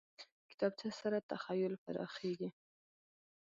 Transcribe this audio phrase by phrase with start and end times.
[0.49, 2.49] کتابچه سره تخیل پراخېږي